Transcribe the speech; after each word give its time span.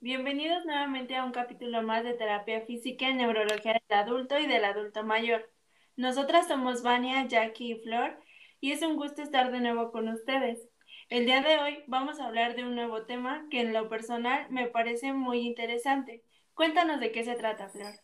Bienvenidos 0.00 0.66
nuevamente 0.66 1.16
a 1.16 1.24
un 1.24 1.32
capítulo 1.32 1.80
más 1.82 2.04
de 2.04 2.12
terapia 2.12 2.60
física 2.66 3.08
en 3.08 3.16
neurología 3.16 3.72
del 3.72 3.98
adulto 3.98 4.38
y 4.38 4.46
del 4.46 4.64
adulto 4.64 5.04
mayor. 5.04 5.50
Nosotras 5.96 6.48
somos 6.48 6.82
Vania, 6.82 7.26
Jackie 7.26 7.72
y 7.72 7.80
Flor 7.80 8.18
y 8.60 8.72
es 8.72 8.82
un 8.82 8.96
gusto 8.96 9.22
estar 9.22 9.50
de 9.52 9.60
nuevo 9.60 9.90
con 9.90 10.08
ustedes. 10.08 10.58
El 11.08 11.24
día 11.24 11.40
de 11.40 11.58
hoy 11.58 11.84
vamos 11.86 12.20
a 12.20 12.26
hablar 12.26 12.56
de 12.56 12.64
un 12.64 12.74
nuevo 12.74 13.06
tema 13.06 13.46
que 13.50 13.60
en 13.60 13.72
lo 13.72 13.88
personal 13.88 14.46
me 14.50 14.66
parece 14.66 15.14
muy 15.14 15.40
interesante. 15.40 16.22
Cuéntanos 16.52 17.00
de 17.00 17.10
qué 17.10 17.24
se 17.24 17.34
trata, 17.34 17.70
Flor. 17.70 17.94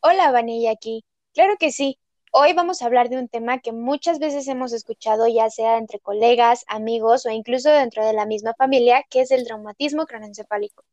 Hola, 0.00 0.30
Vania 0.30 0.74
y. 0.84 1.04
Claro 1.34 1.56
que 1.58 1.72
sí. 1.72 1.98
Hoy 2.38 2.52
vamos 2.52 2.82
a 2.82 2.84
hablar 2.84 3.08
de 3.08 3.16
un 3.16 3.28
tema 3.28 3.60
que 3.60 3.72
muchas 3.72 4.18
veces 4.18 4.46
hemos 4.46 4.74
escuchado, 4.74 5.26
ya 5.26 5.48
sea 5.48 5.78
entre 5.78 6.00
colegas, 6.00 6.66
amigos 6.68 7.24
o 7.24 7.30
incluso 7.30 7.70
dentro 7.70 8.04
de 8.04 8.12
la 8.12 8.26
misma 8.26 8.52
familia, 8.52 9.06
que 9.08 9.22
es 9.22 9.30
el 9.30 9.46
traumatismo 9.46 10.04
craneoencefálico. 10.04 10.84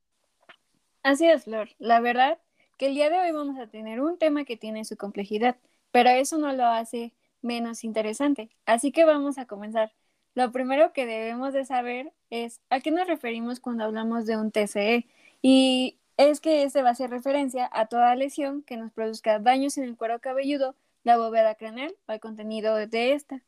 Así 1.04 1.28
es, 1.28 1.44
Flor. 1.44 1.68
La 1.80 2.00
verdad 2.00 2.40
que 2.78 2.86
el 2.86 2.94
día 2.96 3.10
de 3.10 3.20
hoy 3.20 3.32
vamos 3.34 3.60
a 3.60 3.68
tener 3.68 4.00
un 4.00 4.18
tema 4.18 4.46
que 4.46 4.56
tiene 4.56 4.86
su 4.86 4.96
complejidad, 4.96 5.58
pero 5.92 6.12
eso 6.12 6.38
no 6.38 6.54
lo 6.54 6.66
hace 6.66 7.12
menos 7.42 7.84
interesante. 7.84 8.50
Así 8.66 8.94
que 8.94 9.04
vamos 9.04 9.38
a 9.38 9.46
comenzar. 9.46 9.92
Lo 10.36 10.54
primero 10.54 10.94
que 10.94 11.06
debemos 11.06 11.52
de 11.52 11.66
saber 11.66 12.14
es 12.30 12.62
a 12.70 12.80
qué 12.80 12.90
nos 12.90 13.06
referimos 13.06 13.60
cuando 13.60 13.84
hablamos 13.84 14.26
de 14.26 14.38
un 14.38 14.50
TCE. 14.50 15.08
Y 15.42 15.98
es 16.16 16.40
que 16.40 16.64
este 16.64 16.82
va 16.84 16.88
a 16.88 16.92
hacer 16.94 17.10
referencia 17.10 17.70
a 17.74 17.88
toda 17.88 18.16
lesión 18.16 18.64
que 18.64 18.78
nos 18.78 18.94
produzca 18.94 19.40
daños 19.40 19.78
en 19.78 19.84
el 19.84 19.98
cuero 19.98 20.22
cabelludo 20.22 20.78
la 21.04 21.18
bóveda 21.18 21.56
craneal 21.56 21.96
o 22.08 22.12
el 22.14 22.20
contenido 22.20 22.76
de 22.76 23.14
esta. 23.14 23.44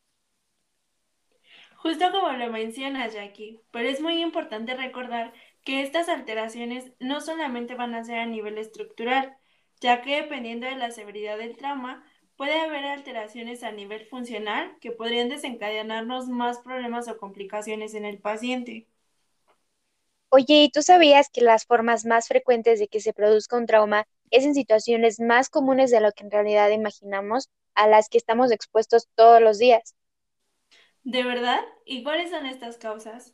Justo 1.77 2.11
como 2.11 2.31
lo 2.33 2.51
mencionas, 2.51 3.13
Jackie, 3.13 3.61
pero 3.71 3.87
es 3.89 4.01
muy 4.01 4.21
importante 4.21 4.75
recordar 4.75 5.33
que 5.63 5.81
estas 5.83 6.09
alteraciones 6.09 6.91
no 6.99 7.21
solamente 7.21 7.75
van 7.75 7.93
a 7.95 8.03
ser 8.03 8.19
a 8.19 8.25
nivel 8.25 8.57
estructural, 8.57 9.37
ya 9.81 10.01
que 10.01 10.15
dependiendo 10.21 10.67
de 10.67 10.75
la 10.75 10.91
severidad 10.91 11.37
del 11.37 11.55
trauma, 11.57 12.03
puede 12.37 12.59
haber 12.59 12.85
alteraciones 12.85 13.63
a 13.63 13.71
nivel 13.71 14.05
funcional 14.07 14.77
que 14.81 14.91
podrían 14.91 15.29
desencadenarnos 15.29 16.27
más 16.27 16.59
problemas 16.59 17.07
o 17.07 17.17
complicaciones 17.17 17.93
en 17.93 18.05
el 18.05 18.19
paciente. 18.19 18.87
Oye, 20.29 20.63
¿y 20.65 20.69
tú 20.69 20.83
sabías 20.83 21.29
que 21.29 21.41
las 21.41 21.65
formas 21.65 22.05
más 22.05 22.27
frecuentes 22.27 22.79
de 22.79 22.87
que 22.87 22.99
se 22.99 23.13
produzca 23.13 23.57
un 23.57 23.65
trauma 23.65 24.05
es 24.31 24.45
en 24.45 24.53
situaciones 24.55 25.19
más 25.19 25.49
comunes 25.49 25.91
de 25.91 26.01
lo 26.01 26.11
que 26.11 26.23
en 26.23 26.31
realidad 26.31 26.69
imaginamos, 26.69 27.49
a 27.75 27.87
las 27.87 28.09
que 28.09 28.17
estamos 28.17 28.51
expuestos 28.51 29.07
todos 29.15 29.41
los 29.41 29.57
días. 29.59 29.95
¿De 31.03 31.23
verdad? 31.23 31.61
¿Y 31.85 32.03
cuáles 32.03 32.31
son 32.31 32.45
estas 32.45 32.77
causas? 32.77 33.33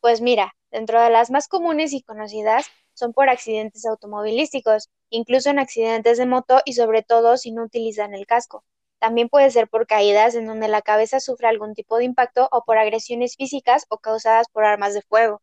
Pues 0.00 0.20
mira, 0.20 0.54
dentro 0.70 1.00
de 1.00 1.08
las 1.08 1.30
más 1.30 1.48
comunes 1.48 1.94
y 1.94 2.02
conocidas 2.02 2.66
son 2.92 3.14
por 3.14 3.30
accidentes 3.30 3.86
automovilísticos, 3.86 4.90
incluso 5.08 5.48
en 5.48 5.58
accidentes 5.58 6.18
de 6.18 6.26
moto 6.26 6.60
y 6.66 6.74
sobre 6.74 7.02
todo 7.02 7.38
si 7.38 7.50
no 7.50 7.64
utilizan 7.64 8.12
el 8.14 8.26
casco. 8.26 8.62
También 8.98 9.30
puede 9.30 9.50
ser 9.50 9.68
por 9.68 9.86
caídas 9.86 10.34
en 10.34 10.46
donde 10.46 10.68
la 10.68 10.82
cabeza 10.82 11.18
sufre 11.20 11.48
algún 11.48 11.74
tipo 11.74 11.96
de 11.96 12.04
impacto 12.04 12.46
o 12.52 12.64
por 12.64 12.76
agresiones 12.76 13.36
físicas 13.36 13.86
o 13.88 13.98
causadas 13.98 14.48
por 14.50 14.64
armas 14.64 14.92
de 14.92 15.00
fuego. 15.02 15.40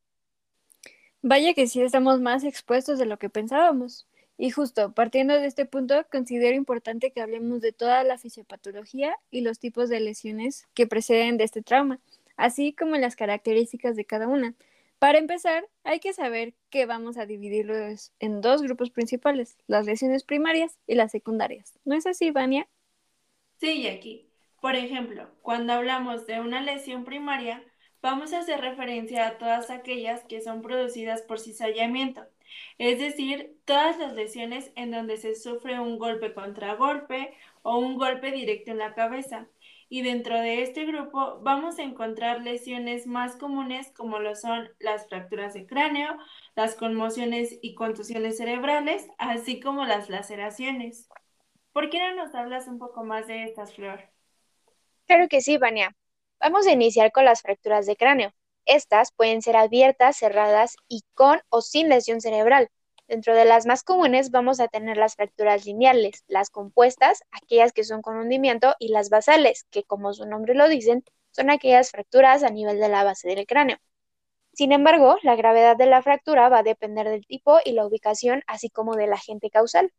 Vaya 1.22 1.54
que 1.54 1.68
sí 1.68 1.82
estamos 1.82 2.22
más 2.22 2.44
expuestos 2.44 2.98
de 3.00 3.06
lo 3.06 3.20
que 3.20 3.30
pensábamos. 3.30 4.08
Y 4.38 4.52
justo, 4.52 4.94
partiendo 4.94 5.34
de 5.34 5.48
este 5.48 5.66
punto, 5.66 6.06
considero 6.12 6.56
importante 6.56 7.12
que 7.12 7.22
hablemos 7.22 7.60
de 7.62 7.72
toda 7.72 8.04
la 8.04 8.18
fisiopatología 8.20 9.18
y 9.32 9.42
los 9.42 9.60
tipos 9.60 9.90
de 9.90 10.00
lesiones 10.00 10.68
que 10.76 10.86
preceden 10.86 11.38
de 11.38 11.44
este 11.44 11.64
trauma, 11.64 12.00
así 12.36 12.74
como 12.74 12.96
las 12.98 13.16
características 13.16 13.96
de 13.96 14.06
cada 14.06 14.28
una. 14.28 14.54
Para 15.00 15.18
empezar, 15.20 15.68
hay 15.84 16.00
que 16.00 16.14
saber 16.14 16.54
que 16.70 16.86
vamos 16.86 17.18
a 17.18 17.26
dividirlos 17.26 18.14
en 18.20 18.42
dos 18.42 18.62
grupos 18.62 18.92
principales, 18.92 19.58
las 19.68 19.86
lesiones 19.86 20.24
primarias 20.24 20.78
y 20.88 20.96
las 20.96 21.12
secundarias. 21.12 21.74
¿No 21.86 21.96
es 21.96 22.06
así, 22.08 22.32
Vania? 22.32 22.68
Sí, 23.60 23.84
Jackie. 23.84 24.28
Por 24.60 24.76
ejemplo, 24.76 25.30
cuando 25.42 25.74
hablamos 25.74 26.26
de 26.26 26.40
una 26.40 26.62
lesión 26.62 27.06
primaria, 27.06 27.64
vamos 28.02 28.34
a 28.34 28.40
hacer 28.40 28.60
referencia 28.62 29.28
a 29.28 29.38
todas 29.38 29.70
aquellas 29.70 30.24
que 30.26 30.42
son 30.42 30.62
producidas 30.62 31.22
por 31.22 31.40
cizallamiento, 31.40 32.26
es 32.78 33.00
decir, 33.00 33.58
todas 33.66 33.98
las 33.98 34.14
lesiones 34.14 34.72
en 34.76 34.92
donde 34.92 35.18
se 35.18 35.36
sufre 35.36 35.80
un 35.80 35.98
golpe 36.00 36.34
contra 36.34 36.76
golpe 36.76 37.34
o 37.62 37.78
un 37.78 37.98
golpe 37.98 38.32
directo 38.32 38.72
en 38.72 38.78
la 38.78 38.94
cabeza. 38.94 39.48
Y 39.90 40.02
dentro 40.02 40.40
de 40.40 40.64
este 40.64 40.86
grupo 40.86 41.40
vamos 41.42 41.80
a 41.80 41.84
encontrar 41.84 42.42
lesiones 42.42 43.08
más 43.08 43.38
comunes 43.38 43.92
como 43.96 44.20
lo 44.20 44.36
son 44.36 44.70
las 44.80 45.08
fracturas 45.08 45.54
de 45.54 45.66
cráneo, 45.66 46.18
las 46.56 46.76
conmociones 46.76 47.58
y 47.62 47.74
contusiones 47.74 48.38
cerebrales, 48.38 49.08
así 49.18 49.60
como 49.62 49.86
las 49.86 50.10
laceraciones. 50.10 51.08
¿Por 51.72 51.90
qué 51.90 52.00
no 52.00 52.16
nos 52.16 52.36
hablas 52.36 52.68
un 52.68 52.80
poco 52.80 53.04
más 53.04 53.28
de 53.28 53.44
estas, 53.44 53.74
Flor? 53.74 54.02
Claro 55.06 55.28
que 55.30 55.42
sí, 55.42 55.58
Vania. 55.58 55.96
Vamos 56.40 56.68
a 56.68 56.72
iniciar 56.72 57.12
con 57.12 57.24
las 57.24 57.42
fracturas 57.42 57.86
de 57.86 57.96
cráneo. 57.96 58.34
Estas 58.68 59.12
pueden 59.12 59.42
ser 59.42 59.56
abiertas, 59.56 60.18
cerradas 60.18 60.76
y 60.88 61.04
con 61.14 61.40
o 61.50 61.62
sin 61.62 61.90
lesión 61.90 62.22
cerebral. 62.22 62.70
Dentro 63.08 63.34
de 63.34 63.46
las 63.46 63.66
más 63.66 63.84
comunes 63.84 64.30
vamos 64.32 64.60
a 64.60 64.68
tener 64.68 64.98
las 64.98 65.16
fracturas 65.16 65.66
lineales, 65.66 66.26
las 66.28 66.50
compuestas, 66.50 67.24
aquellas 67.32 67.72
que 67.72 67.86
son 67.86 68.02
con 68.02 68.18
hundimiento, 68.18 68.76
y 68.80 68.90
las 68.90 69.10
basales, 69.10 69.66
que 69.72 69.84
como 69.84 70.14
su 70.14 70.26
nombre 70.26 70.54
lo 70.54 70.68
dicen, 70.68 71.06
son 71.32 71.50
aquellas 71.50 71.92
fracturas 71.92 72.44
a 72.44 72.50
nivel 72.50 72.80
de 72.80 72.90
la 72.90 73.06
base 73.06 73.30
del 73.30 73.48
cráneo. 73.48 73.78
Sin 74.52 74.74
embargo, 74.74 75.18
la 75.24 75.38
gravedad 75.38 75.78
de 75.78 75.86
la 75.86 76.02
fractura 76.02 76.50
va 76.50 76.60
a 76.60 76.64
depender 76.64 77.08
del 77.08 77.26
tipo 77.26 77.60
y 77.64 77.72
la 77.72 77.86
ubicación, 77.86 78.44
así 78.48 78.70
como 78.70 78.96
del 78.96 79.14
agente 79.14 79.50
causal. 79.50 79.94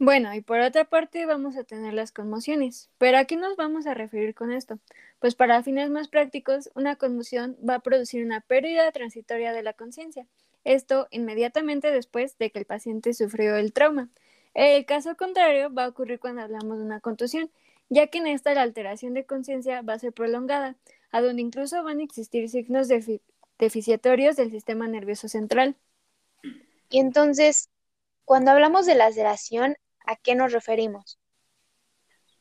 Bueno, 0.00 0.32
y 0.32 0.40
por 0.42 0.60
otra 0.60 0.84
parte 0.84 1.26
vamos 1.26 1.56
a 1.56 1.64
tener 1.64 1.92
las 1.92 2.12
conmociones. 2.12 2.88
¿Pero 2.98 3.18
a 3.18 3.24
qué 3.24 3.36
nos 3.36 3.56
vamos 3.56 3.86
a 3.88 3.94
referir 3.94 4.32
con 4.34 4.52
esto? 4.52 4.78
Pues 5.18 5.34
para 5.34 5.62
fines 5.64 5.90
más 5.90 6.06
prácticos, 6.06 6.70
una 6.76 6.94
conmoción 6.94 7.56
va 7.68 7.76
a 7.76 7.80
producir 7.80 8.24
una 8.24 8.40
pérdida 8.40 8.92
transitoria 8.92 9.52
de 9.52 9.64
la 9.64 9.72
conciencia. 9.72 10.26
Esto 10.62 11.08
inmediatamente 11.10 11.90
después 11.90 12.38
de 12.38 12.50
que 12.50 12.60
el 12.60 12.64
paciente 12.64 13.12
sufrió 13.12 13.56
el 13.56 13.72
trauma. 13.72 14.08
El 14.54 14.86
caso 14.86 15.16
contrario 15.16 15.72
va 15.74 15.84
a 15.84 15.88
ocurrir 15.88 16.20
cuando 16.20 16.42
hablamos 16.42 16.78
de 16.78 16.84
una 16.84 17.00
contusión, 17.00 17.50
ya 17.88 18.06
que 18.06 18.18
en 18.18 18.28
esta 18.28 18.54
la 18.54 18.62
alteración 18.62 19.14
de 19.14 19.26
conciencia 19.26 19.82
va 19.82 19.94
a 19.94 19.98
ser 19.98 20.12
prolongada, 20.12 20.76
a 21.10 21.20
donde 21.20 21.42
incluso 21.42 21.82
van 21.82 21.98
a 21.98 22.04
existir 22.04 22.48
signos 22.48 22.88
deficitorios 23.58 24.36
del 24.36 24.52
sistema 24.52 24.86
nervioso 24.86 25.28
central. 25.28 25.74
Y 26.88 27.00
entonces, 27.00 27.68
cuando 28.24 28.52
hablamos 28.52 28.86
de 28.86 28.94
laceración, 28.94 29.76
¿A 30.10 30.16
qué 30.16 30.34
nos 30.34 30.52
referimos? 30.52 31.18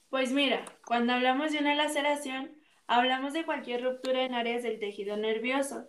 Pues 0.10 0.32
mira, 0.32 0.64
cuando 0.86 1.14
hablamos 1.14 1.52
de 1.52 1.60
una 1.60 1.76
laceración, 1.76 2.56
hablamos 2.88 3.34
de 3.34 3.46
cualquier 3.46 3.84
ruptura 3.84 4.24
en 4.24 4.34
áreas 4.34 4.64
del 4.64 4.80
tejido 4.80 5.18
nervioso. 5.18 5.88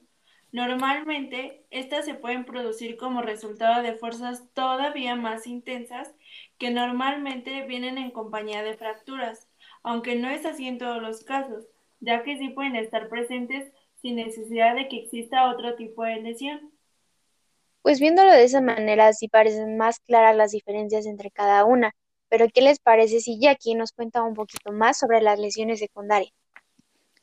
Normalmente, 0.50 1.64
estas 1.70 2.04
se 2.04 2.14
pueden 2.14 2.44
producir 2.44 2.96
como 2.96 3.22
resultado 3.22 3.82
de 3.82 3.94
fuerzas 3.94 4.52
todavía 4.54 5.14
más 5.14 5.46
intensas 5.46 6.12
que 6.58 6.70
normalmente 6.70 7.64
vienen 7.66 7.96
en 7.96 8.10
compañía 8.10 8.62
de 8.64 8.76
fracturas, 8.76 9.48
aunque 9.84 10.16
no 10.16 10.28
es 10.30 10.44
así 10.46 10.66
en 10.66 10.78
todos 10.78 11.00
los 11.00 11.22
casos, 11.24 11.68
ya 12.00 12.24
que 12.24 12.38
sí 12.38 12.48
pueden 12.50 12.74
estar 12.76 13.08
presentes 13.08 13.72
sin 13.96 14.16
necesidad 14.16 14.74
de 14.74 14.88
que 14.88 14.96
exista 14.98 15.48
otro 15.50 15.76
tipo 15.76 16.02
de 16.02 16.20
lesión. 16.22 16.72
Pues 17.88 18.00
viéndolo 18.00 18.30
de 18.30 18.44
esa 18.44 18.60
manera 18.60 19.14
sí 19.14 19.28
parecen 19.28 19.78
más 19.78 19.98
claras 20.00 20.36
las 20.36 20.50
diferencias 20.50 21.06
entre 21.06 21.30
cada 21.30 21.64
una, 21.64 21.94
pero 22.28 22.46
¿qué 22.52 22.60
les 22.60 22.80
parece 22.80 23.20
si 23.20 23.40
Jackie 23.40 23.74
nos 23.74 23.92
cuenta 23.92 24.22
un 24.24 24.34
poquito 24.34 24.72
más 24.72 24.98
sobre 24.98 25.22
las 25.22 25.38
lesiones 25.38 25.78
secundarias? 25.78 26.34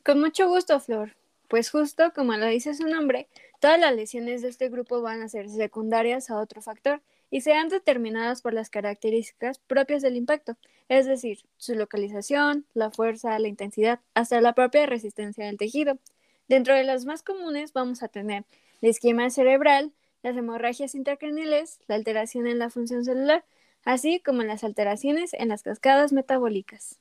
Con 0.03 0.19
mucho 0.19 0.47
gusto, 0.47 0.79
Flor. 0.79 1.15
Pues 1.49 1.69
justo 1.69 2.11
como 2.15 2.33
lo 2.33 2.47
dice 2.47 2.73
su 2.73 2.87
nombre, 2.87 3.27
todas 3.59 3.79
las 3.79 3.95
lesiones 3.95 4.41
de 4.41 4.47
este 4.47 4.69
grupo 4.69 5.03
van 5.03 5.21
a 5.21 5.29
ser 5.29 5.49
secundarias 5.49 6.31
a 6.31 6.39
otro 6.39 6.63
factor 6.63 7.03
y 7.29 7.41
serán 7.41 7.69
determinadas 7.69 8.41
por 8.41 8.55
las 8.55 8.71
características 8.71 9.59
propias 9.59 10.01
del 10.01 10.17
impacto, 10.17 10.57
es 10.89 11.05
decir, 11.05 11.45
su 11.57 11.75
localización, 11.75 12.65
la 12.73 12.89
fuerza, 12.89 13.37
la 13.37 13.49
intensidad, 13.49 13.99
hasta 14.15 14.41
la 14.41 14.53
propia 14.53 14.87
resistencia 14.87 15.45
del 15.45 15.59
tejido. 15.59 15.99
Dentro 16.47 16.73
de 16.73 16.85
las 16.85 17.05
más 17.05 17.21
comunes 17.21 17.71
vamos 17.71 18.01
a 18.01 18.07
tener 18.07 18.45
la 18.81 18.89
isquemia 18.89 19.29
cerebral, 19.29 19.93
las 20.25 20.35
hemorragias 20.35 20.95
intracraniales, 20.95 21.77
la 21.85 21.93
alteración 21.93 22.47
en 22.47 22.57
la 22.57 22.71
función 22.71 23.05
celular, 23.05 23.45
así 23.83 24.19
como 24.19 24.41
las 24.41 24.63
alteraciones 24.63 25.35
en 25.35 25.49
las 25.49 25.61
cascadas 25.61 26.13
metabólicas. 26.13 26.99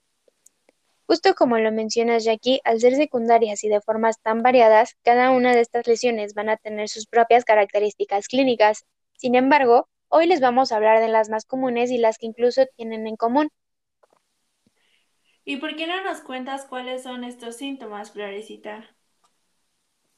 Justo 1.06 1.34
como 1.34 1.56
lo 1.56 1.72
mencionas 1.72 2.24
Jackie, 2.24 2.60
al 2.64 2.80
ser 2.80 2.94
secundarias 2.96 3.64
y 3.64 3.70
de 3.70 3.80
formas 3.80 4.20
tan 4.20 4.42
variadas, 4.42 4.98
cada 5.02 5.30
una 5.30 5.54
de 5.54 5.62
estas 5.62 5.86
lesiones 5.86 6.34
van 6.34 6.50
a 6.50 6.58
tener 6.58 6.90
sus 6.90 7.06
propias 7.06 7.46
características 7.46 8.28
clínicas. 8.28 8.84
Sin 9.14 9.36
embargo, 9.36 9.88
hoy 10.08 10.26
les 10.26 10.40
vamos 10.40 10.70
a 10.70 10.76
hablar 10.76 11.00
de 11.00 11.08
las 11.08 11.30
más 11.30 11.46
comunes 11.46 11.90
y 11.90 11.96
las 11.96 12.18
que 12.18 12.26
incluso 12.26 12.66
tienen 12.76 13.06
en 13.06 13.16
común. 13.16 13.48
¿Y 15.46 15.56
por 15.56 15.76
qué 15.76 15.86
no 15.86 16.04
nos 16.04 16.20
cuentas 16.20 16.66
cuáles 16.66 17.04
son 17.04 17.24
estos 17.24 17.56
síntomas, 17.56 18.12
Florecita? 18.12 18.93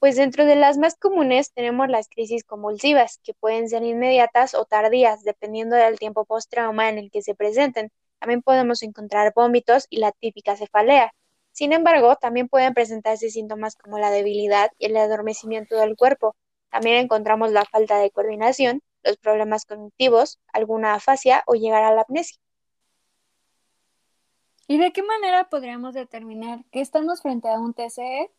Pues 0.06 0.14
dentro 0.14 0.44
de 0.46 0.54
las 0.54 0.78
más 0.78 0.94
comunes 0.94 1.50
tenemos 1.52 1.88
las 1.88 2.08
crisis 2.08 2.44
convulsivas, 2.44 3.18
que 3.24 3.34
pueden 3.34 3.68
ser 3.68 3.82
inmediatas 3.82 4.54
o 4.54 4.64
tardías, 4.64 5.24
dependiendo 5.24 5.74
del 5.74 5.98
tiempo 5.98 6.24
post-trauma 6.24 6.88
en 6.88 6.98
el 6.98 7.10
que 7.10 7.22
se 7.22 7.34
presenten. 7.34 7.90
También 8.20 8.40
podemos 8.40 8.84
encontrar 8.84 9.32
vómitos 9.34 9.88
y 9.90 9.96
la 9.96 10.12
típica 10.12 10.54
cefalea. 10.56 11.12
Sin 11.50 11.72
embargo, 11.72 12.14
también 12.14 12.46
pueden 12.46 12.72
presentarse 12.72 13.30
síntomas 13.30 13.74
como 13.74 13.98
la 13.98 14.12
debilidad 14.12 14.70
y 14.78 14.86
el 14.86 14.96
adormecimiento 14.96 15.74
del 15.74 15.96
cuerpo. 15.96 16.36
También 16.70 16.98
encontramos 16.98 17.50
la 17.50 17.64
falta 17.64 17.98
de 17.98 18.12
coordinación, 18.12 18.82
los 19.02 19.16
problemas 19.16 19.64
cognitivos, 19.64 20.38
alguna 20.52 20.94
afasia 20.94 21.42
o 21.48 21.54
llegar 21.54 21.82
a 21.82 21.92
la 21.92 22.04
amnesia. 22.08 22.38
¿Y 24.68 24.78
de 24.78 24.92
qué 24.92 25.02
manera 25.02 25.48
podríamos 25.48 25.94
determinar 25.94 26.64
que 26.70 26.80
estamos 26.80 27.22
frente 27.22 27.48
a 27.48 27.58
un 27.58 27.74
TCE? 27.74 28.30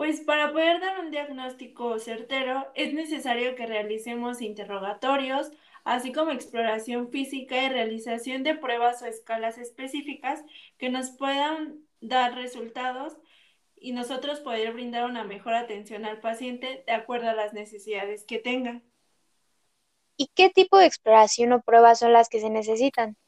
Pues 0.00 0.22
para 0.22 0.50
poder 0.50 0.80
dar 0.80 0.98
un 1.00 1.10
diagnóstico 1.10 1.98
certero 1.98 2.72
es 2.74 2.94
necesario 2.94 3.54
que 3.54 3.66
realicemos 3.66 4.40
interrogatorios, 4.40 5.50
así 5.84 6.10
como 6.10 6.30
exploración 6.30 7.10
física 7.10 7.62
y 7.62 7.68
realización 7.68 8.42
de 8.42 8.54
pruebas 8.54 9.02
o 9.02 9.04
escalas 9.04 9.58
específicas 9.58 10.42
que 10.78 10.88
nos 10.88 11.10
puedan 11.10 11.84
dar 12.00 12.34
resultados 12.34 13.18
y 13.76 13.92
nosotros 13.92 14.40
poder 14.40 14.72
brindar 14.72 15.04
una 15.04 15.22
mejor 15.22 15.52
atención 15.52 16.06
al 16.06 16.18
paciente 16.20 16.82
de 16.86 16.92
acuerdo 16.92 17.28
a 17.28 17.34
las 17.34 17.52
necesidades 17.52 18.24
que 18.24 18.38
tenga. 18.38 18.80
¿Y 20.16 20.28
qué 20.34 20.48
tipo 20.48 20.78
de 20.78 20.86
exploración 20.86 21.52
o 21.52 21.60
pruebas 21.60 21.98
son 21.98 22.14
las 22.14 22.30
que 22.30 22.40
se 22.40 22.48
necesitan? 22.48 23.18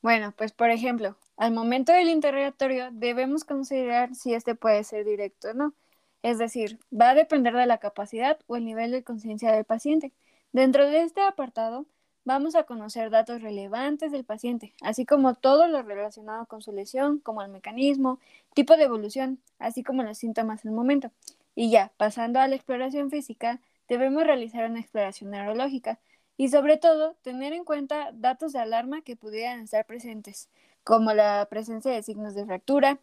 Bueno, 0.00 0.32
pues 0.34 0.52
por 0.52 0.70
ejemplo, 0.70 1.18
al 1.36 1.52
momento 1.52 1.92
del 1.92 2.08
interrogatorio 2.08 2.90
debemos 2.92 3.44
considerar 3.44 4.14
si 4.14 4.34
este 4.34 4.54
puede 4.54 4.84
ser 4.84 5.04
directo 5.04 5.50
o 5.50 5.54
no. 5.54 5.74
Es 6.22 6.38
decir, 6.38 6.78
va 6.92 7.10
a 7.10 7.14
depender 7.14 7.54
de 7.54 7.66
la 7.66 7.78
capacidad 7.78 8.38
o 8.46 8.56
el 8.56 8.64
nivel 8.64 8.90
de 8.90 9.04
conciencia 9.04 9.52
del 9.52 9.64
paciente. 9.64 10.12
Dentro 10.52 10.86
de 10.88 11.02
este 11.02 11.20
apartado 11.20 11.86
vamos 12.24 12.54
a 12.54 12.62
conocer 12.62 13.10
datos 13.10 13.42
relevantes 13.42 14.10
del 14.12 14.24
paciente, 14.24 14.74
así 14.80 15.04
como 15.04 15.34
todo 15.34 15.68
lo 15.68 15.82
relacionado 15.82 16.46
con 16.46 16.62
su 16.62 16.72
lesión, 16.72 17.18
como 17.18 17.42
el 17.42 17.50
mecanismo, 17.50 18.18
tipo 18.54 18.76
de 18.76 18.84
evolución, 18.84 19.38
así 19.58 19.82
como 19.82 20.02
los 20.02 20.18
síntomas 20.18 20.64
en 20.64 20.70
el 20.70 20.76
momento. 20.76 21.10
Y 21.54 21.70
ya, 21.70 21.92
pasando 21.96 22.40
a 22.40 22.48
la 22.48 22.54
exploración 22.54 23.10
física, 23.10 23.60
debemos 23.88 24.24
realizar 24.24 24.68
una 24.70 24.80
exploración 24.80 25.30
neurológica, 25.30 25.98
y 26.36 26.48
sobre 26.48 26.76
todo 26.76 27.14
tener 27.22 27.52
en 27.52 27.64
cuenta 27.64 28.10
datos 28.12 28.52
de 28.52 28.58
alarma 28.58 29.02
que 29.02 29.16
pudieran 29.16 29.60
estar 29.60 29.84
presentes, 29.86 30.48
como 30.84 31.12
la 31.14 31.46
presencia 31.50 31.90
de 31.90 32.02
signos 32.02 32.34
de 32.34 32.44
fractura, 32.44 33.00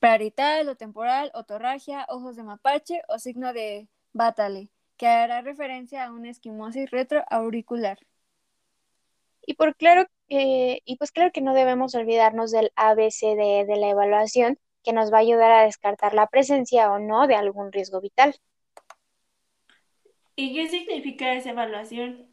parietal 0.00 0.68
o 0.68 0.76
temporal, 0.76 1.30
otorragia, 1.34 2.06
ojos 2.08 2.36
de 2.36 2.42
mapache 2.42 3.02
o 3.08 3.18
signo 3.18 3.52
de 3.52 3.88
Batale, 4.12 4.70
que 4.96 5.06
hará 5.06 5.42
referencia 5.42 6.04
a 6.04 6.12
una 6.12 6.30
esquimosis 6.30 6.90
retroauricular. 6.90 7.98
Y, 9.46 9.54
por 9.54 9.76
claro, 9.76 10.06
y 10.28 10.96
pues 10.98 11.12
claro 11.12 11.30
que 11.32 11.40
no 11.40 11.54
debemos 11.54 11.94
olvidarnos 11.94 12.50
del 12.50 12.72
ABCD 12.76 13.66
de 13.66 13.76
la 13.78 13.88
evaluación, 13.88 14.58
que 14.82 14.92
nos 14.92 15.12
va 15.12 15.18
a 15.18 15.20
ayudar 15.20 15.50
a 15.50 15.64
descartar 15.64 16.14
la 16.14 16.26
presencia 16.26 16.90
o 16.90 16.98
no 16.98 17.26
de 17.26 17.34
algún 17.34 17.72
riesgo 17.72 18.00
vital. 18.00 18.34
¿Y 20.36 20.54
qué 20.54 20.68
significa 20.68 21.34
esa 21.34 21.50
evaluación? 21.50 22.28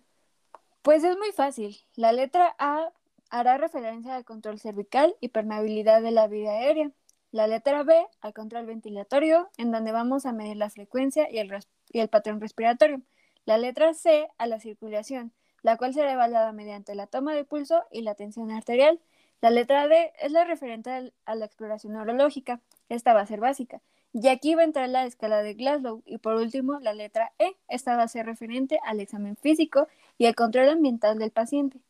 Pues 0.82 1.04
es 1.04 1.18
muy 1.18 1.32
fácil. 1.32 1.78
La 1.96 2.12
letra 2.12 2.56
A 2.60 2.92
hará 3.30 3.58
referencia 3.58 4.16
al 4.16 4.26
control 4.26 4.60
cervical 4.60 5.16
y 5.22 5.30
permeabilidad 5.30 6.02
de 6.02 6.12
la 6.12 6.28
vida 6.28 6.52
aérea. 6.52 6.92
La 7.32 7.48
letra 7.48 7.84
B 7.84 8.06
al 8.22 8.34
control 8.34 8.66
ventilatorio, 8.66 9.50
en 9.58 9.72
donde 9.72 9.92
vamos 9.92 10.26
a 10.26 10.32
medir 10.32 10.58
la 10.58 10.70
frecuencia 10.70 11.30
y 11.30 11.40
el, 11.40 11.52
y 11.90 12.00
el 12.00 12.08
patrón 12.08 12.40
respiratorio. 12.40 13.02
La 13.46 13.58
letra 13.58 13.94
C 13.94 14.28
a 14.38 14.48
la 14.48 14.60
circulación, 14.60 15.34
la 15.62 15.78
cual 15.78 15.94
será 15.94 16.14
evaluada 16.14 16.52
mediante 16.54 16.96
la 16.96 17.08
toma 17.08 17.34
de 17.34 17.44
pulso 17.44 17.84
y 17.92 18.02
la 18.02 18.16
tensión 18.16 18.52
arterial. 18.52 19.00
La 19.42 19.50
letra 19.50 19.88
D 19.88 20.14
es 20.22 20.32
la 20.32 20.46
referente 20.46 21.12
a 21.26 21.36
la 21.36 21.46
exploración 21.46 21.94
neurológica. 21.94 22.62
Esta 22.90 23.14
va 23.14 23.22
a 23.22 23.26
ser 23.26 23.40
básica. 23.40 23.82
Y 24.14 24.30
aquí 24.30 24.56
va 24.56 24.62
a 24.62 24.66
entrar 24.66 24.88
la 24.88 25.06
escala 25.06 25.44
de 25.44 25.56
Glasgow. 25.56 26.02
Y 26.06 26.20
por 26.20 26.36
último, 26.36 26.80
la 26.80 26.94
letra 26.94 27.34
E. 27.38 27.58
Esta 27.68 27.98
va 27.98 28.04
a 28.04 28.08
ser 28.08 28.26
referente 28.26 28.80
al 28.86 29.02
examen 29.02 29.36
físico 29.36 29.90
y 30.18 30.26
el 30.26 30.36
control 30.36 30.70
ambiental 30.70 31.20
del 31.20 31.32
paciente. 31.32 31.82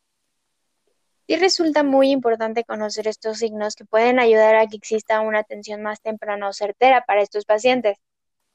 Y 1.28 1.38
resulta 1.38 1.84
muy 1.84 2.12
importante 2.12 2.64
conocer 2.64 3.08
estos 3.08 3.40
signos 3.40 3.76
que 3.76 3.86
pueden 3.86 4.20
ayudar 4.20 4.56
a 4.56 4.68
que 4.68 4.78
exista 4.78 5.22
una 5.22 5.40
atención 5.40 5.82
más 5.82 6.02
temprana 6.02 6.48
o 6.48 6.54
certera 6.54 7.04
para 7.06 7.22
estos 7.22 7.46
pacientes. 7.46 7.98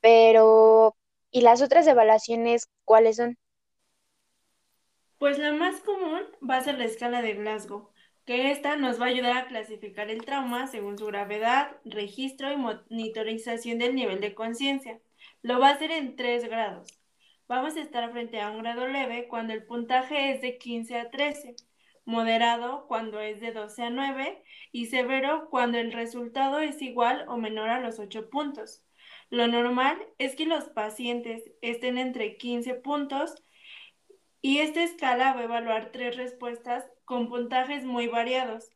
Pero, 0.01 0.97
¿y 1.31 1.43
las 1.43 1.63
otras 1.63 1.87
evaluaciones 1.87 2.69
cuáles 2.85 3.17
son? 3.17 3.39
Pues 5.19 5.39
la 5.39 5.53
más 5.53 5.81
común 5.81 6.23
va 6.49 6.57
a 6.57 6.63
ser 6.63 6.79
la 6.79 6.85
escala 6.85 7.23
de 7.23 7.35
Glasgow, 7.35 7.91
que 8.25 8.51
esta 8.53 8.77
nos 8.77 9.01
va 9.01 9.07
a 9.07 9.09
ayudar 9.09 9.37
a 9.37 9.47
clasificar 9.47 10.09
el 10.09 10.25
trauma 10.25 10.67
según 10.67 10.97
su 10.97 11.07
gravedad, 11.07 11.77
registro 11.85 12.53
y 12.53 12.57
monitorización 12.57 13.79
del 13.79 13.95
nivel 13.95 14.21
de 14.21 14.35
conciencia. 14.35 15.01
Lo 15.43 15.59
va 15.59 15.69
a 15.71 15.73
hacer 15.75 15.91
en 15.91 16.17
tres 16.17 16.45
grados. 16.45 16.89
Vamos 17.49 17.77
a 17.77 17.81
estar 17.81 18.11
frente 18.13 18.41
a 18.41 18.51
un 18.51 18.63
grado 18.63 18.87
leve 18.87 19.27
cuando 19.29 19.53
el 19.53 19.65
puntaje 19.65 20.33
es 20.33 20.41
de 20.41 20.57
15 20.57 20.99
a 20.99 21.11
13, 21.11 21.57
moderado 22.05 22.87
cuando 22.89 23.21
es 23.21 23.41
de 23.41 23.53
12 23.53 23.83
a 23.83 23.91
9 23.91 24.43
y 24.73 24.87
severo 24.87 25.49
cuando 25.51 25.79
el 25.79 25.93
resultado 25.93 26.61
es 26.61 26.81
igual 26.83 27.25
o 27.29 27.37
menor 27.37 27.71
a 27.71 27.81
los 27.81 27.99
8 27.99 28.31
puntos. 28.31 28.85
Lo 29.31 29.47
normal 29.47 29.97
es 30.19 30.35
que 30.35 30.47
los 30.47 30.65
pacientes 30.65 31.45
estén 31.63 31.99
entre 31.99 32.37
15 32.37 32.75
puntos 32.75 33.35
y 34.43 34.59
esta 34.59 34.83
escala 34.83 35.35
va 35.35 35.41
a 35.41 35.45
evaluar 35.45 35.93
tres 35.93 36.17
respuestas 36.17 36.85
con 37.05 37.29
puntajes 37.29 37.85
muy 37.85 38.09
variados, 38.09 38.71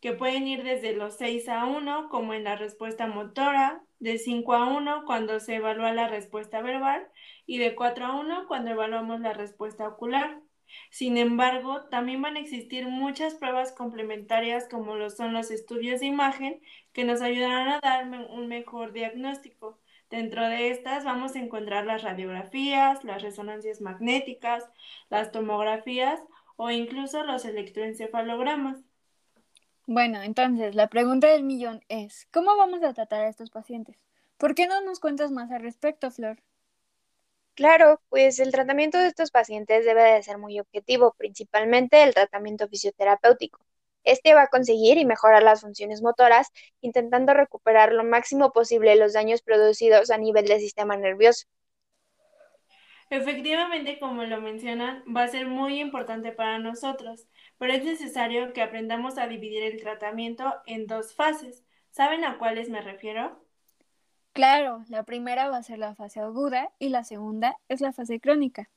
que 0.00 0.12
pueden 0.12 0.46
ir 0.46 0.62
desde 0.62 0.92
los 0.94 1.16
6 1.16 1.48
a 1.48 1.66
1, 1.66 2.08
como 2.08 2.34
en 2.34 2.44
la 2.44 2.56
respuesta 2.56 3.06
motora, 3.06 3.82
de 3.98 4.18
5 4.18 4.54
a 4.54 4.68
1 4.76 5.04
cuando 5.06 5.40
se 5.40 5.56
evalúa 5.56 5.92
la 5.92 6.08
respuesta 6.08 6.62
verbal 6.62 7.08
y 7.46 7.58
de 7.58 7.74
4 7.74 8.06
a 8.06 8.20
1 8.20 8.46
cuando 8.46 8.70
evaluamos 8.70 9.20
la 9.20 9.32
respuesta 9.32 9.88
ocular. 9.88 10.40
Sin 10.90 11.16
embargo, 11.16 11.82
también 11.90 12.22
van 12.22 12.36
a 12.36 12.40
existir 12.40 12.86
muchas 12.86 13.34
pruebas 13.34 13.72
complementarias 13.72 14.68
como 14.68 14.96
lo 14.96 15.10
son 15.10 15.32
los 15.32 15.50
estudios 15.50 16.00
de 16.00 16.06
imagen 16.06 16.60
que 16.92 17.04
nos 17.04 17.22
ayudarán 17.22 17.68
a 17.68 17.80
dar 17.80 18.06
un 18.30 18.48
mejor 18.48 18.92
diagnóstico. 18.92 19.78
Dentro 20.10 20.48
de 20.48 20.70
estas 20.70 21.04
vamos 21.04 21.34
a 21.34 21.38
encontrar 21.40 21.84
las 21.84 22.02
radiografías, 22.02 23.04
las 23.04 23.22
resonancias 23.22 23.80
magnéticas, 23.80 24.64
las 25.10 25.32
tomografías 25.32 26.20
o 26.56 26.70
incluso 26.70 27.24
los 27.24 27.44
electroencefalogramas. 27.44 28.78
Bueno, 29.86 30.22
entonces 30.22 30.74
la 30.74 30.88
pregunta 30.88 31.28
del 31.28 31.44
millón 31.44 31.82
es, 31.88 32.26
¿cómo 32.30 32.56
vamos 32.56 32.82
a 32.82 32.92
tratar 32.92 33.22
a 33.22 33.28
estos 33.28 33.50
pacientes? 33.50 33.96
¿Por 34.36 34.54
qué 34.54 34.66
no 34.66 34.80
nos 34.82 35.00
cuentas 35.00 35.30
más 35.30 35.50
al 35.50 35.62
respecto, 35.62 36.10
Flor? 36.10 36.42
Claro, 37.58 38.00
pues 38.08 38.38
el 38.38 38.52
tratamiento 38.52 38.98
de 38.98 39.08
estos 39.08 39.32
pacientes 39.32 39.84
debe 39.84 40.02
de 40.02 40.22
ser 40.22 40.38
muy 40.38 40.60
objetivo, 40.60 41.14
principalmente 41.18 42.02
el 42.04 42.14
tratamiento 42.14 42.68
fisioterapéutico. 42.68 43.60
Este 44.04 44.32
va 44.34 44.42
a 44.44 44.46
conseguir 44.46 44.96
y 44.96 45.04
mejorar 45.04 45.42
las 45.42 45.60
funciones 45.62 46.00
motoras, 46.00 46.48
intentando 46.80 47.34
recuperar 47.34 47.92
lo 47.92 48.04
máximo 48.04 48.52
posible 48.52 48.94
los 48.96 49.12
daños 49.12 49.42
producidos 49.42 50.10
a 50.10 50.18
nivel 50.18 50.46
del 50.46 50.60
sistema 50.60 50.96
nervioso. 50.96 51.46
Efectivamente, 53.10 53.98
como 53.98 54.24
lo 54.24 54.40
mencionan, 54.40 55.04
va 55.14 55.24
a 55.24 55.28
ser 55.28 55.46
muy 55.46 55.80
importante 55.80 56.32
para 56.32 56.58
nosotros, 56.58 57.26
pero 57.58 57.72
es 57.74 57.84
necesario 57.84 58.52
que 58.54 58.62
aprendamos 58.62 59.18
a 59.18 59.26
dividir 59.28 59.62
el 59.64 59.80
tratamiento 59.80 60.54
en 60.66 60.86
dos 60.86 61.14
fases. 61.14 61.64
¿Saben 61.90 62.24
a 62.24 62.38
cuáles 62.38 62.70
me 62.70 62.80
refiero? 62.82 63.42
Claro, 64.38 64.84
la 64.88 65.02
primera 65.02 65.48
va 65.48 65.56
a 65.56 65.62
ser 65.64 65.80
la 65.80 65.96
fase 65.96 66.20
aguda 66.20 66.70
y 66.78 66.90
la 66.90 67.02
segunda 67.02 67.56
es 67.66 67.80
la 67.80 67.92
fase 67.92 68.20
crónica. 68.20 68.70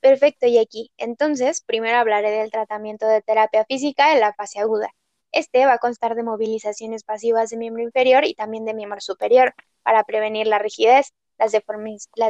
Perfecto, 0.00 0.46
Yeki. 0.46 0.92
Entonces, 0.98 1.62
primero 1.62 1.96
hablaré 1.96 2.30
del 2.32 2.50
tratamiento 2.50 3.06
de 3.06 3.22
terapia 3.22 3.64
física 3.64 4.12
en 4.12 4.20
la 4.20 4.34
fase 4.34 4.60
aguda. 4.60 4.90
Este 5.32 5.64
va 5.64 5.72
a 5.72 5.78
constar 5.78 6.14
de 6.16 6.22
movilizaciones 6.22 7.02
pasivas 7.02 7.48
de 7.48 7.56
miembro 7.56 7.82
inferior 7.82 8.26
y 8.26 8.34
también 8.34 8.66
de 8.66 8.74
miembro 8.74 9.00
superior 9.00 9.54
para 9.82 10.04
prevenir 10.04 10.46
la 10.46 10.58
rigidez, 10.58 11.14
las, 11.38 11.52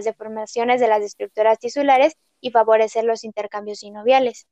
deformaciones 0.04 0.80
de 0.80 0.86
las 0.86 1.02
estructuras 1.02 1.58
tisulares 1.58 2.14
y 2.40 2.52
favorecer 2.52 3.02
los 3.02 3.24
intercambios 3.24 3.80
sinoviales. 3.80 4.46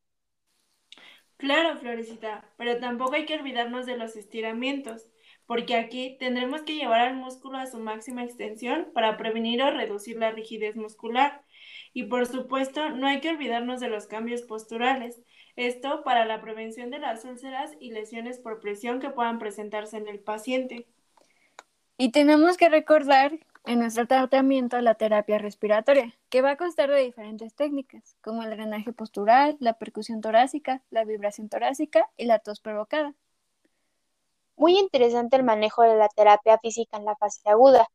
Claro, 1.37 1.79
Florecita, 1.79 2.45
pero 2.57 2.79
tampoco 2.81 3.15
hay 3.15 3.27
que 3.27 3.35
olvidarnos 3.35 3.87
de 3.87 3.97
los 3.97 4.17
estiramientos, 4.17 5.07
porque 5.51 5.75
aquí 5.75 6.17
tendremos 6.21 6.63
que 6.63 6.77
llevar 6.77 7.01
al 7.01 7.17
músculo 7.17 7.59
a 7.59 7.67
su 7.67 7.81
máxima 7.81 8.23
extensión 8.23 8.87
para 8.95 9.17
prevenir 9.17 9.61
o 9.65 9.73
reducir 9.73 10.17
la 10.17 10.31
rigidez 10.31 10.77
muscular. 10.77 11.43
Y 11.93 12.05
por 12.05 12.27
supuesto, 12.27 12.91
no 12.91 13.09
hay 13.09 13.21
que 13.21 13.31
olvidarnos 13.31 13.81
de 13.81 13.89
los 13.89 14.07
cambios 14.07 14.43
posturales, 14.43 15.21
esto 15.57 16.05
para 16.05 16.25
la 16.25 16.41
prevención 16.41 16.91
de 16.91 17.01
las 17.01 17.25
úlceras 17.25 17.73
y 17.81 17.91
lesiones 17.91 18.39
por 18.39 18.61
presión 18.61 19.01
que 19.01 19.11
puedan 19.11 19.41
presentarse 19.41 19.97
en 19.97 20.07
el 20.07 20.21
paciente. 20.21 20.87
Y 21.99 22.13
tenemos 22.13 22.57
que 22.57 22.69
recordar 22.69 23.33
en 23.67 23.81
nuestro 23.81 24.07
tratamiento 24.07 24.81
la 24.81 24.95
terapia 24.95 25.39
respiratoria, 25.39 26.15
que 26.29 26.43
va 26.43 26.53
a 26.53 26.57
constar 26.59 26.93
de 26.93 27.03
diferentes 27.03 27.57
técnicas, 27.57 28.17
como 28.21 28.45
el 28.45 28.51
drenaje 28.51 28.93
postural, 28.93 29.57
la 29.59 29.73
percusión 29.73 30.21
torácica, 30.21 30.81
la 30.91 31.05
vibración 31.05 31.49
torácica 31.49 32.09
y 32.17 32.27
la 32.27 32.39
tos 32.39 32.61
provocada. 32.61 33.17
Muy 34.61 34.79
interesante 34.79 35.37
el 35.37 35.43
manejo 35.43 35.81
de 35.85 35.97
la 35.97 36.11
terapia 36.11 36.59
física 36.59 36.99
en 36.99 37.07
la 37.07 37.17
fase 37.17 37.41
aguda, 37.49 37.89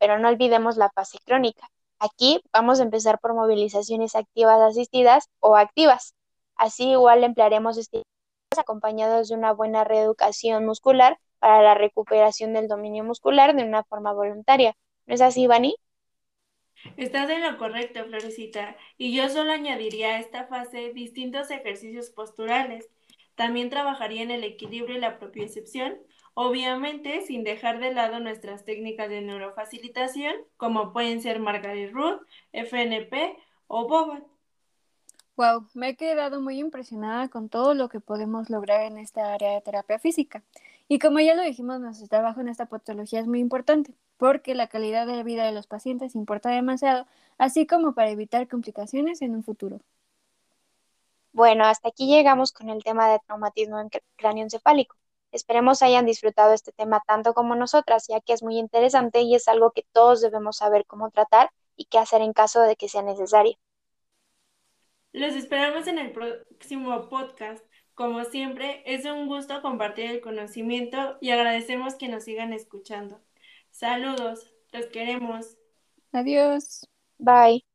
pero 0.00 0.18
no 0.18 0.28
olvidemos 0.28 0.76
la 0.76 0.90
fase 0.90 1.18
crónica. 1.24 1.70
Aquí 2.00 2.42
vamos 2.52 2.80
a 2.80 2.82
empezar 2.82 3.20
por 3.20 3.34
movilizaciones 3.34 4.16
activas 4.16 4.60
asistidas 4.60 5.28
o 5.38 5.54
activas. 5.54 6.16
Así 6.56 6.90
igual 6.90 7.22
emplearemos 7.22 7.78
estímulos 7.78 8.08
acompañados 8.56 9.28
de 9.28 9.36
una 9.36 9.52
buena 9.52 9.84
reeducación 9.84 10.66
muscular 10.66 11.20
para 11.38 11.62
la 11.62 11.74
recuperación 11.74 12.52
del 12.52 12.66
dominio 12.66 13.04
muscular 13.04 13.54
de 13.54 13.62
una 13.62 13.84
forma 13.84 14.12
voluntaria. 14.12 14.74
¿No 15.06 15.14
es 15.14 15.20
así, 15.20 15.46
Vani? 15.46 15.76
Estás 16.96 17.30
en 17.30 17.42
lo 17.42 17.56
correcto, 17.58 18.04
Florecita. 18.06 18.76
Y 18.96 19.14
yo 19.14 19.28
solo 19.28 19.52
añadiría 19.52 20.16
a 20.16 20.18
esta 20.18 20.48
fase 20.48 20.92
distintos 20.92 21.52
ejercicios 21.52 22.10
posturales. 22.10 22.90
También 23.38 23.70
trabajaría 23.70 24.22
en 24.22 24.32
el 24.32 24.42
equilibrio 24.42 24.96
y 24.96 25.00
la 25.00 25.20
propiocepción, 25.20 25.96
obviamente 26.34 27.20
sin 27.24 27.44
dejar 27.44 27.78
de 27.78 27.94
lado 27.94 28.18
nuestras 28.18 28.64
técnicas 28.64 29.08
de 29.08 29.22
neurofacilitación, 29.22 30.34
como 30.56 30.92
pueden 30.92 31.22
ser 31.22 31.38
Margaret 31.38 31.92
Root, 31.92 32.20
FNP 32.50 33.36
o 33.68 33.86
Bobat. 33.86 34.24
Wow, 35.36 35.68
me 35.72 35.90
he 35.90 35.96
quedado 35.96 36.40
muy 36.40 36.58
impresionada 36.58 37.28
con 37.28 37.48
todo 37.48 37.74
lo 37.74 37.88
que 37.88 38.00
podemos 38.00 38.50
lograr 38.50 38.82
en 38.82 38.98
esta 38.98 39.32
área 39.32 39.52
de 39.52 39.60
terapia 39.60 40.00
física. 40.00 40.42
Y 40.88 40.98
como 40.98 41.20
ya 41.20 41.36
lo 41.36 41.42
dijimos, 41.42 41.78
nuestro 41.78 42.08
trabajo 42.08 42.40
en 42.40 42.48
esta 42.48 42.66
patología 42.66 43.20
es 43.20 43.28
muy 43.28 43.38
importante, 43.38 43.94
porque 44.16 44.56
la 44.56 44.66
calidad 44.66 45.06
de 45.06 45.22
vida 45.22 45.46
de 45.46 45.52
los 45.52 45.68
pacientes 45.68 46.16
importa 46.16 46.50
demasiado, 46.50 47.06
así 47.38 47.68
como 47.68 47.94
para 47.94 48.10
evitar 48.10 48.48
complicaciones 48.48 49.22
en 49.22 49.36
un 49.36 49.44
futuro. 49.44 49.80
Bueno, 51.32 51.64
hasta 51.64 51.88
aquí 51.88 52.06
llegamos 52.06 52.52
con 52.52 52.68
el 52.70 52.82
tema 52.82 53.08
de 53.10 53.20
traumatismo 53.26 53.80
en 53.80 53.88
cráneo 54.16 54.44
encefálico. 54.44 54.96
Esperemos 55.30 55.82
hayan 55.82 56.06
disfrutado 56.06 56.52
este 56.54 56.72
tema 56.72 57.02
tanto 57.06 57.34
como 57.34 57.54
nosotras, 57.54 58.06
ya 58.08 58.20
que 58.20 58.32
es 58.32 58.42
muy 58.42 58.58
interesante 58.58 59.20
y 59.20 59.34
es 59.34 59.46
algo 59.48 59.72
que 59.72 59.84
todos 59.92 60.20
debemos 60.22 60.56
saber 60.56 60.86
cómo 60.86 61.10
tratar 61.10 61.50
y 61.76 61.84
qué 61.86 61.98
hacer 61.98 62.22
en 62.22 62.32
caso 62.32 62.62
de 62.62 62.76
que 62.76 62.88
sea 62.88 63.02
necesario. 63.02 63.56
Los 65.12 65.34
esperamos 65.34 65.86
en 65.86 65.98
el 65.98 66.12
próximo 66.12 67.08
podcast. 67.08 67.64
Como 67.94 68.24
siempre, 68.24 68.82
es 68.86 69.04
un 69.04 69.26
gusto 69.26 69.60
compartir 69.60 70.10
el 70.10 70.20
conocimiento 70.20 71.18
y 71.20 71.30
agradecemos 71.30 71.96
que 71.96 72.08
nos 72.08 72.24
sigan 72.24 72.52
escuchando. 72.52 73.20
Saludos, 73.70 74.52
los 74.72 74.86
queremos. 74.86 75.56
Adiós. 76.12 76.86
Bye. 77.18 77.67